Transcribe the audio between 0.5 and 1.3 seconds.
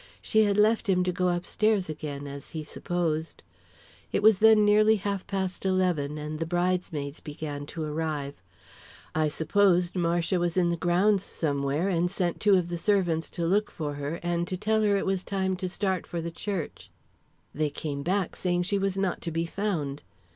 left him, to go